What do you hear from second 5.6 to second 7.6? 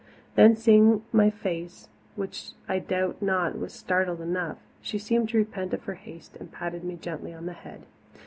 of her haste and patted me gently on the